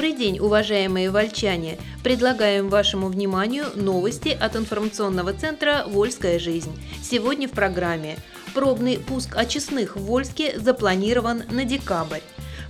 [0.00, 1.76] Добрый день, уважаемые вольчане!
[2.02, 6.72] Предлагаем вашему вниманию новости от информационного центра «Вольская жизнь».
[7.02, 8.16] Сегодня в программе
[8.54, 12.20] Пробный пуск очистных в Вольске запланирован на декабрь.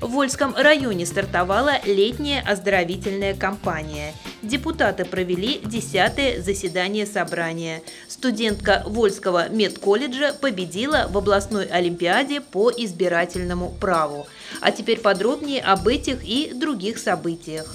[0.00, 4.14] В Вольском районе стартовала летняя оздоровительная кампания.
[4.40, 7.82] Депутаты провели 10 заседание собрания.
[8.08, 14.26] Студентка Вольского медколледжа победила в областной олимпиаде по избирательному праву.
[14.62, 17.66] А теперь подробнее об этих и других событиях.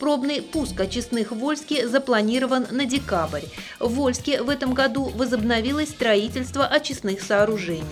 [0.00, 3.44] Пробный пуск очистных в Вольске запланирован на декабрь.
[3.78, 7.84] В Вольске в этом году возобновилось строительство очистных сооружений.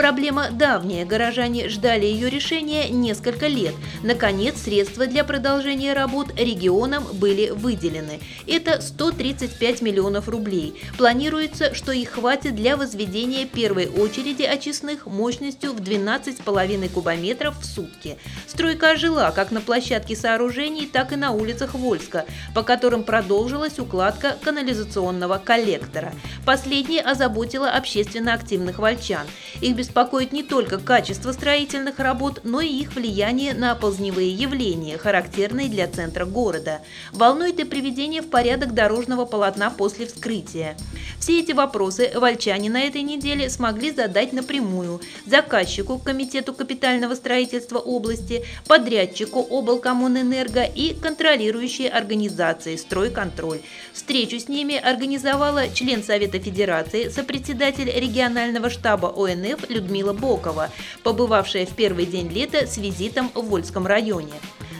[0.00, 3.74] Проблема давняя, горожане ждали ее решения несколько лет.
[4.02, 8.18] Наконец, средства для продолжения работ регионам были выделены.
[8.46, 10.82] Это 135 миллионов рублей.
[10.96, 18.16] Планируется, что их хватит для возведения первой очереди очистных мощностью в 12,5 кубометров в сутки.
[18.46, 24.38] Стройка ожила как на площадке сооружений, так и на улицах Вольска, по которым продолжилась укладка
[24.42, 26.14] канализационного коллектора.
[26.46, 29.26] Последнее озаботило общественно активных вольчан.
[29.60, 35.68] Их беспокоит не только качество строительных работ, но и их влияние на оползневые явления, характерные
[35.68, 36.80] для центра города.
[37.12, 40.76] Волнует и приведение в порядок дорожного полотна после вскрытия.
[41.18, 48.44] Все эти вопросы вольчане на этой неделе смогли задать напрямую заказчику, Комитету капитального строительства области,
[48.68, 53.60] подрядчику облкоммунэнерго и контролеру контролирующие организации «Стройконтроль».
[53.92, 60.70] Встречу с ними организовала член Совета Федерации, сопредседатель регионального штаба ОНФ Людмила Бокова,
[61.02, 64.34] побывавшая в первый день лета с визитом в Вольском районе.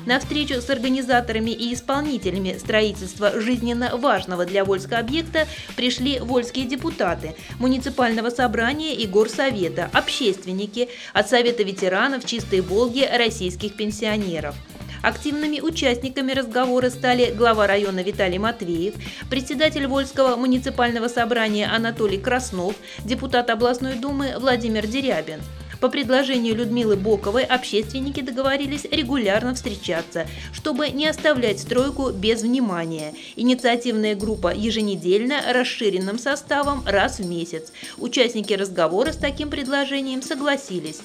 [0.06, 5.46] На встречу с организаторами и исполнителями строительства жизненно важного для Вольска объекта
[5.76, 14.54] пришли вольские депутаты, муниципального собрания и горсовета, общественники, от Совета ветеранов Чистой Волги российских пенсионеров–
[15.02, 18.94] Активными участниками разговора стали глава района Виталий Матвеев,
[19.30, 22.74] председатель Вольского муниципального собрания Анатолий Краснов,
[23.04, 25.40] депутат областной думы Владимир Дерябин.
[25.80, 33.14] По предложению Людмилы Боковой общественники договорились регулярно встречаться, чтобы не оставлять стройку без внимания.
[33.34, 37.72] Инициативная группа еженедельно расширенным составом раз в месяц.
[37.96, 41.00] Участники разговора с таким предложением согласились.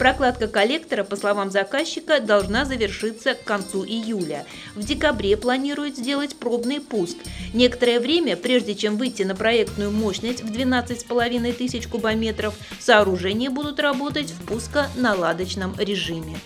[0.00, 4.46] Прокладка коллектора, по словам заказчика, должна завершиться к концу июля.
[4.74, 7.18] В декабре планируют сделать пробный пуск.
[7.52, 14.30] Некоторое время, прежде чем выйти на проектную мощность в 12,5 тысяч кубометров, сооружения будут работать
[14.30, 16.38] в пуско-наладочном режиме.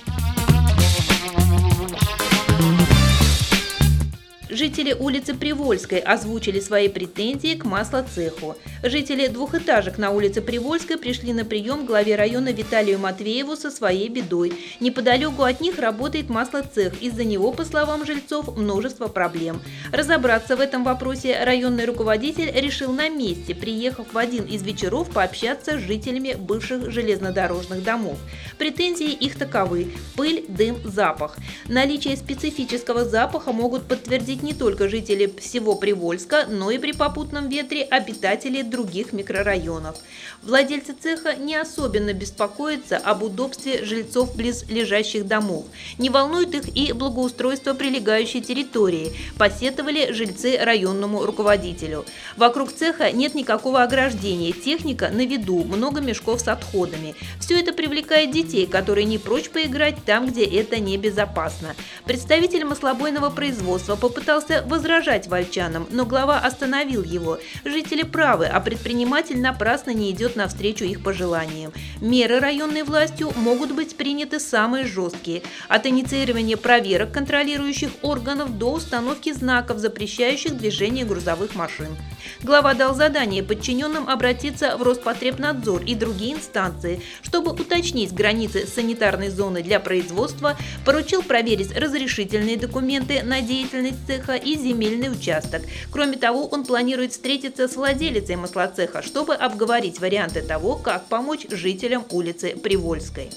[4.54, 8.56] Жители улицы Привольской озвучили свои претензии к маслоцеху.
[8.84, 14.08] Жители двухэтажек на улице Привольской пришли на прием к главе района Виталию Матвееву со своей
[14.08, 14.52] бедой.
[14.78, 17.02] Неподалеку от них работает маслоцех.
[17.02, 19.60] Из-за него, по словам жильцов, множество проблем.
[19.90, 25.80] Разобраться в этом вопросе районный руководитель решил на месте, приехав в один из вечеров пообщаться
[25.80, 28.18] с жителями бывших железнодорожных домов.
[28.56, 31.38] Претензии их таковы– пыль, дым, запах.
[31.66, 37.82] Наличие специфического запаха могут подтвердить не только жители всего Привольска, но и при попутном ветре
[37.82, 39.96] обитатели других микрорайонов.
[40.42, 45.64] Владельцы цеха не особенно беспокоятся об удобстве жильцов близ лежащих домов.
[45.98, 52.04] Не волнует их и благоустройство прилегающей территории, посетовали жильцы районному руководителю.
[52.36, 57.14] Вокруг цеха нет никакого ограждения, техника на виду, много мешков с отходами.
[57.40, 61.74] Все это привлекает детей, которые не прочь поиграть там, где это небезопасно.
[62.04, 67.38] Представитель маслобойного производства попытался попытался возражать вольчанам, но глава остановил его.
[67.64, 71.72] Жители правы, а предприниматель напрасно не идет навстречу их пожеланиям.
[72.00, 75.42] Меры районной властью могут быть приняты самые жесткие.
[75.68, 81.96] От инициирования проверок контролирующих органов до установки знаков, запрещающих движение грузовых машин.
[82.42, 89.62] Глава дал задание подчиненным обратиться в Роспотребнадзор и другие инстанции, чтобы уточнить границы санитарной зоны
[89.62, 95.62] для производства, поручил проверить разрешительные документы на деятельность цеха и земельный участок.
[95.90, 102.04] Кроме того, он планирует встретиться с владелицей маслоцеха, чтобы обговорить варианты того, как помочь жителям
[102.10, 103.30] улицы Привольской.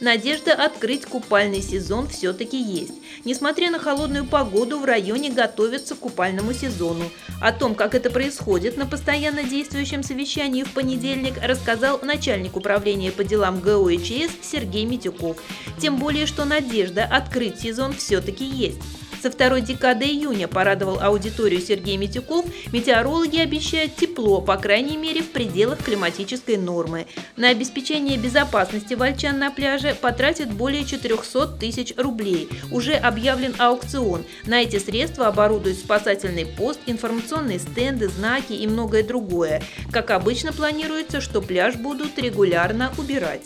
[0.00, 2.94] Надежда открыть купальный сезон все-таки есть.
[3.26, 7.04] Несмотря на холодную погоду, в районе готовятся к купальному сезону.
[7.40, 13.24] О том, как это происходит, на постоянно действующем совещании в понедельник рассказал начальник управления по
[13.24, 15.36] делам ГО и ЧС Сергей Митюков.
[15.78, 18.80] Тем более, что надежда открыть сезон все-таки есть.
[19.22, 25.30] Со второй декады июня порадовал аудиторию Сергей Митюков, метеорологи обещают тепло, по крайней мере, в
[25.30, 27.06] пределах климатической нормы.
[27.36, 32.48] На обеспечение безопасности вольчан на пляже потратят более 400 тысяч рублей.
[32.70, 34.24] Уже объявлен аукцион.
[34.46, 39.62] На эти средства оборудуют спасательный пост, информационные стенды, знаки и многое другое.
[39.92, 43.42] Как обычно планируется, что пляж будут регулярно убирать.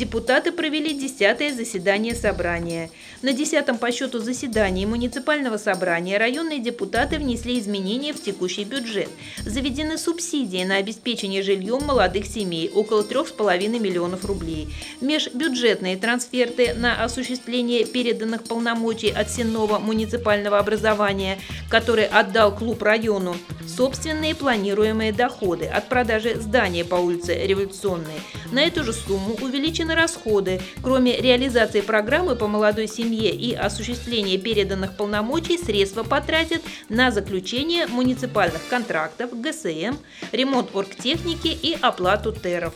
[0.00, 2.90] Депутаты провели десятое заседание собрания.
[3.20, 9.10] На десятом по счету заседании муниципального собрания районные депутаты внесли изменения в текущий бюджет.
[9.44, 14.72] Заведены субсидии на обеспечение жильем молодых семей– около 3,5 миллионов рублей.
[15.02, 21.38] Межбюджетные трансферты на осуществление переданных полномочий от Сенного муниципального образования,
[21.68, 23.36] который отдал клуб району,
[23.68, 28.20] собственные планируемые доходы от продажи здания по улице Революционной.
[28.50, 29.36] На эту же сумму
[29.90, 30.60] увеличены расходы.
[30.82, 38.66] Кроме реализации программы по молодой семье и осуществления переданных полномочий, средства потратят на заключение муниципальных
[38.68, 39.96] контрактов, ГСМ,
[40.32, 42.74] ремонт оргтехники и оплату ТЭРов.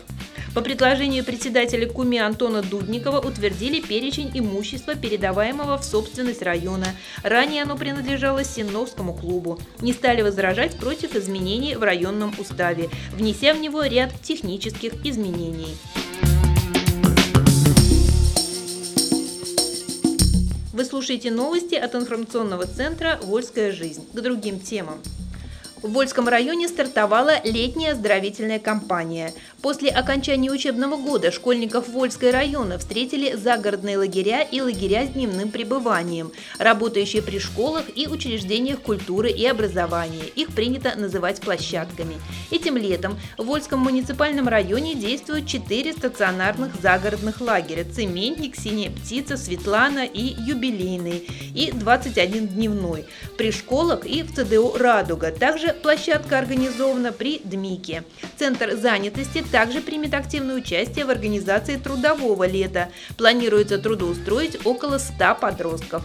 [0.54, 6.86] По предложению председателя КУМИ Антона Дудникова утвердили перечень имущества, передаваемого в собственность района.
[7.24, 9.58] Ранее оно принадлежало Сенновскому клубу.
[9.80, 15.76] Не стали возражать против изменений в районном уставе, внеся в него ряд технических изменений.
[20.74, 24.04] Вы слушаете новости от информационного центра «Вольская жизнь».
[24.12, 24.98] К другим темам.
[25.80, 29.32] В Вольском районе стартовала летняя оздоровительная кампания.
[29.64, 36.32] После окончания учебного года школьников Вольской района встретили загородные лагеря и лагеря с дневным пребыванием,
[36.58, 40.26] работающие при школах и учреждениях культуры и образования.
[40.36, 42.16] Их принято называть площадками.
[42.50, 50.04] Этим летом в Вольском муниципальном районе действуют четыре стационарных загородных лагеря– «Цементник», «Синяя птица», «Светлана»
[50.04, 53.06] и «Юбилейный» и 21 дневной
[53.38, 55.30] при школах и в ЦДУ «Радуга».
[55.30, 58.04] Также площадка организована при ДМИКе.
[58.36, 62.88] Центр занятости также примет активное участие в организации трудового лета.
[63.16, 66.02] Планируется трудоустроить около 100 подростков.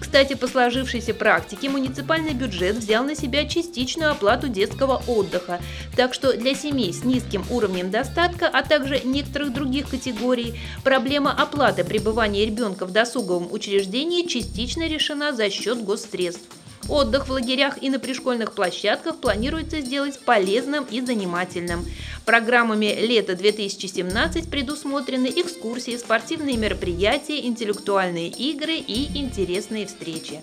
[0.00, 5.60] Кстати, по сложившейся практике муниципальный бюджет взял на себя частичную оплату детского отдыха,
[5.94, 11.84] так что для семей с низким уровнем достатка, а также некоторых других категорий, проблема оплаты
[11.84, 16.57] пребывания ребенка в досуговом учреждении частично решена за счет госсредств.
[16.88, 21.84] Отдых в лагерях и на пришкольных площадках планируется сделать полезным и занимательным.
[22.24, 30.40] Программами лета 2017 предусмотрены экскурсии, спортивные мероприятия, интеллектуальные игры и интересные встречи.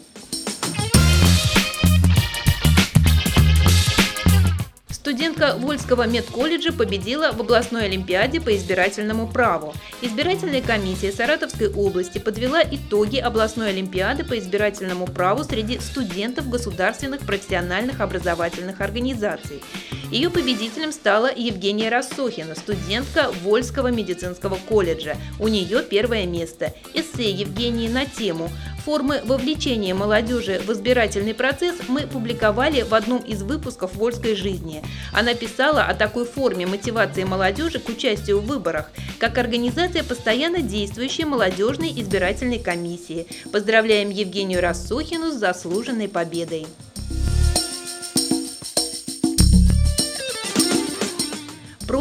[5.05, 9.71] Студентка Вольского медколледжа победила в областной олимпиаде по избирательному праву.
[10.01, 18.01] Избирательная комиссия Саратовской области подвела итоги областной олимпиады по избирательному праву среди студентов государственных профессиональных
[18.01, 19.61] образовательных организаций.
[20.09, 25.17] Ее победителем стала Евгения Рассохина, студентка Вольского медицинского колледжа.
[25.39, 26.73] У нее первое место.
[26.95, 28.49] Эссе Евгении на тему
[28.85, 34.83] Формы вовлечения молодежи в избирательный процесс мы публиковали в одном из выпусков «Вольской жизни».
[35.11, 41.25] Она писала о такой форме мотивации молодежи к участию в выборах, как организация постоянно действующей
[41.25, 43.25] молодежной избирательной комиссии.
[43.51, 46.67] Поздравляем Евгению Рассухину с заслуженной победой.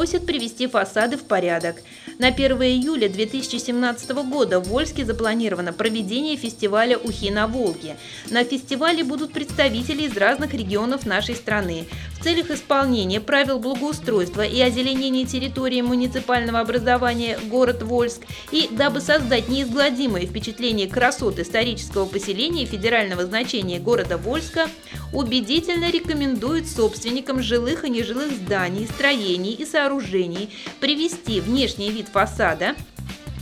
[0.04, 1.76] Просят привести фасады в порядок.
[2.18, 7.96] На 1 июля 2017 года в Вольске запланировано проведение фестиваля «Ухи на Волге».
[8.30, 11.87] На фестивале будут представители из разных регионов нашей страны.
[12.24, 20.24] Целях исполнения правил благоустройства и озеленения территории муниципального образования город Вольск и дабы создать неизгладимое
[20.24, 24.70] впечатление красот исторического поселения федерального значения города Вольска,
[25.12, 30.48] убедительно рекомендует собственникам жилых и нежилых зданий, строений и сооружений
[30.80, 32.74] привести внешний вид фасада,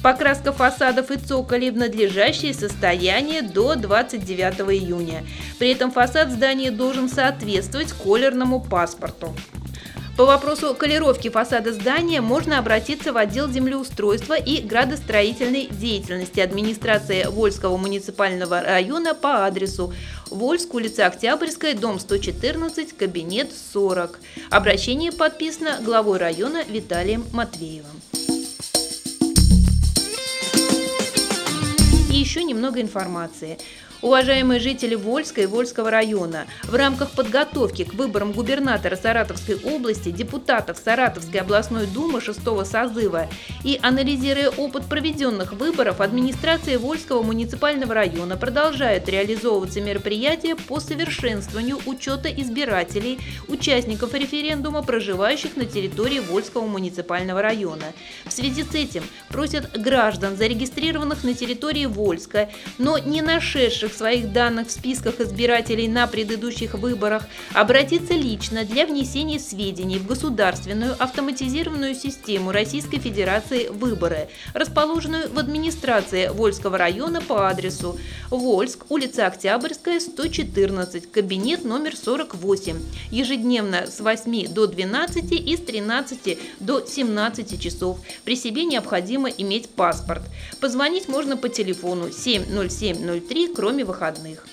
[0.03, 5.25] Покраска фасадов и цоколей в надлежащее состояние до 29 июня.
[5.61, 9.33] При этом фасад здания должен соответствовать колерному паспорту.
[10.17, 17.79] По вопросу колеровки фасада здания можно обратиться в отдел землеустройства и градостроительной деятельности администрации Вольского
[17.79, 19.95] муниципального района по адресу
[20.31, 24.19] Вольск, улица Октябрьская, дом 114, кабинет 40.
[24.51, 28.03] Обращение подписано главой района Виталием Матвеевым.
[32.17, 33.59] Еще немного информации.
[34.03, 40.77] Уважаемые жители Вольска и Вольского района, в рамках подготовки к выборам губернатора Саратовской области, депутатов
[40.85, 43.29] Саратовской областной думы 6 созыва
[43.63, 52.29] и анализируя опыт проведенных выборов, администрация Вольского муниципального района продолжает реализовываться мероприятия по совершенствованию учета
[52.29, 57.93] избирателей, участников референдума, проживающих на территории Вольского муниципального района.
[58.25, 64.33] В связи с этим просят граждан, зарегистрированных на территории Вольска, но не нашедших указанных своих
[64.33, 71.95] данных в списках избирателей на предыдущих выборах, обратиться лично для внесения сведений в государственную автоматизированную
[71.95, 77.99] систему Российской Федерации «Выборы», расположенную в администрации Вольского района по адресу
[78.31, 82.77] Вольск, улица Октябрьская, 114, кабинет номер 48,
[83.11, 87.99] ежедневно с 8 до 12 и с 13 до 17 часов.
[88.25, 90.23] При себе необходимо иметь паспорт.
[90.61, 94.45] Позвонить можно по телефону 70703, кроме кроме выходных.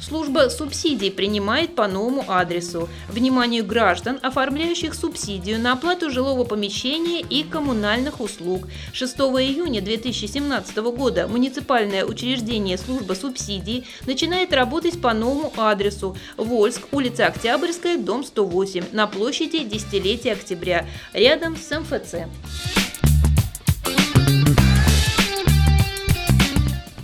[0.00, 2.88] Служба субсидий принимает по новому адресу.
[3.10, 8.68] Вниманию граждан, оформляющих субсидию на оплату жилого помещения и коммунальных услуг.
[8.94, 16.16] 6 июня 2017 года муниципальное учреждение служба субсидий начинает работать по новому адресу.
[16.38, 22.87] Вольск, улица Октябрьская, дом 108, на площади Десятилетия Октября, рядом с МФЦ.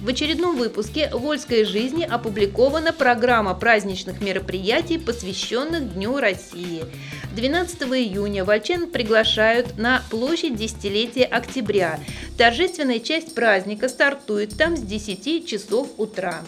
[0.04, 6.84] В очередном выпуске «Вольской жизни» опубликована программа праздничных мероприятий, посвященных Дню России.
[7.34, 11.98] 12 июня вольчан приглашают на площадь десятилетия октября.
[12.36, 16.42] Торжественная часть праздника стартует там с 10 часов утра.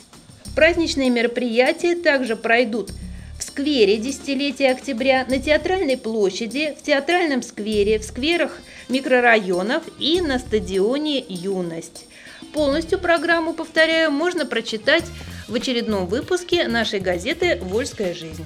[0.54, 2.90] Праздничные мероприятия также пройдут
[3.38, 8.58] в сквере десятилетия октября, на Театральной площади, в Театральном сквере, в скверах
[8.90, 12.04] микрорайонов и на стадионе «Юность».
[12.52, 15.04] Полностью программу, повторяю, можно прочитать
[15.48, 18.44] в очередном выпуске нашей газеты «Вольская жизнь».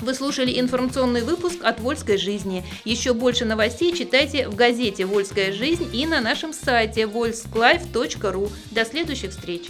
[0.00, 2.64] Вы слушали информационный выпуск от «Вольской жизни».
[2.84, 8.50] Еще больше новостей читайте в газете «Вольская жизнь» и на нашем сайте volsklif.ru.
[8.70, 9.66] До следующих встреч!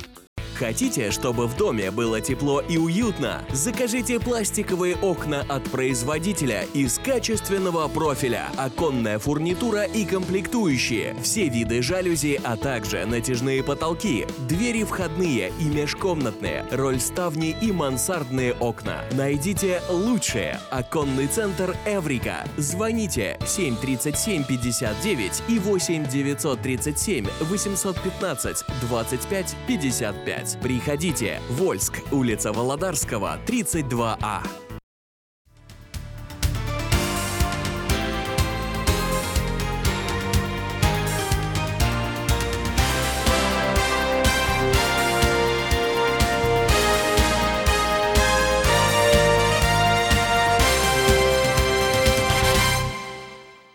[0.61, 3.43] Хотите, чтобы в доме было тепло и уютно?
[3.51, 12.43] Закажите пластиковые окна от производителя из качественного профиля, оконная фурнитура и комплектующие, все виды жалюзи,
[12.45, 19.05] а также натяжные потолки, двери входные и межкомнатные, роль ставни и мансардные окна.
[19.13, 20.61] Найдите лучшее.
[20.71, 22.45] Оконный центр Эврика.
[22.59, 30.50] Звоните 737 59 и 8 937 815 25 55.
[30.63, 31.41] Приходите.
[31.51, 34.70] Вольск, улица Володарского, 32А.